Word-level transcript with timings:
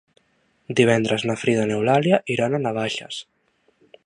Divendres 0.79 1.27
na 1.31 1.37
Frida 1.43 1.67
i 1.67 1.71
n'Eulàlia 1.73 2.21
iran 2.37 2.57
a 2.61 2.65
Navaixes. 2.67 3.25